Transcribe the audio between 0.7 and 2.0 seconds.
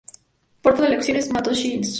de Leixões, Matosinhos.